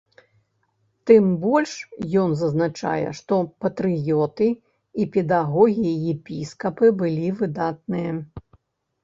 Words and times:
Тым 1.09 1.25
больш 1.43 1.73
ён 2.21 2.33
зазначае, 2.39 3.09
што 3.19 3.37
патрыёты 3.67 4.49
і 5.05 5.07
педагогі 5.17 5.93
епіскапы 6.15 6.93
былі 7.05 7.27
выдатныя. 7.45 8.11